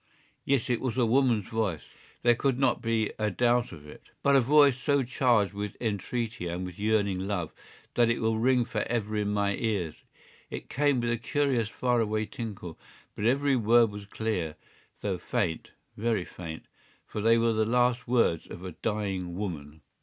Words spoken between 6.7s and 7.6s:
yearning love,